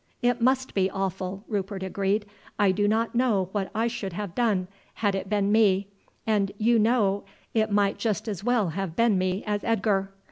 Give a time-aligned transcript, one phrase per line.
[0.23, 2.25] "It must be awful," Rupert agreed.
[2.57, 5.89] "I do not know what I should have done had it been me,
[6.25, 10.09] and you know it might just as well have been me as Edgar.